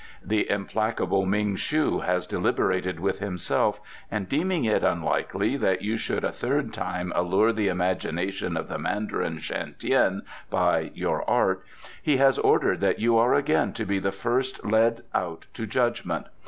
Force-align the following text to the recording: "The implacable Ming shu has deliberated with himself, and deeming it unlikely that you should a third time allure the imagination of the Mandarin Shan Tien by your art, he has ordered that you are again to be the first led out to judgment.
"The 0.25 0.49
implacable 0.49 1.27
Ming 1.27 1.55
shu 1.55 1.99
has 1.99 2.25
deliberated 2.25 2.99
with 2.99 3.19
himself, 3.19 3.79
and 4.09 4.27
deeming 4.27 4.65
it 4.65 4.83
unlikely 4.83 5.57
that 5.57 5.83
you 5.83 5.95
should 5.95 6.23
a 6.23 6.31
third 6.31 6.73
time 6.73 7.13
allure 7.15 7.53
the 7.53 7.67
imagination 7.67 8.57
of 8.57 8.67
the 8.67 8.79
Mandarin 8.79 9.37
Shan 9.37 9.75
Tien 9.77 10.23
by 10.49 10.89
your 10.95 11.23
art, 11.29 11.63
he 12.01 12.17
has 12.17 12.39
ordered 12.39 12.79
that 12.79 12.97
you 12.97 13.15
are 13.19 13.35
again 13.35 13.73
to 13.73 13.85
be 13.85 13.99
the 13.99 14.11
first 14.11 14.65
led 14.65 15.03
out 15.13 15.45
to 15.53 15.67
judgment. 15.67 16.25